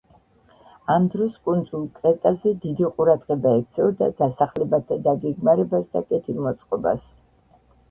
[0.93, 7.09] ამ დროს კუნძულ კრეტაზე დიდი ყურადღება ექცეოდა დასახლებათა დაგეგმარებას და კეთილმოწყობას.